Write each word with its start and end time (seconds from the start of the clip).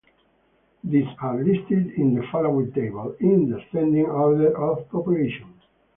These 0.83 1.05
are 1.21 1.37
listed 1.43 1.91
in 1.91 2.15
the 2.15 2.25
following 2.31 2.71
table, 2.71 3.15
in 3.19 3.51
descending 3.55 4.07
order 4.07 4.57
of 4.57 4.89
population. 4.89 5.53